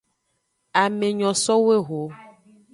[0.81, 2.01] Ame nyo sowu eho.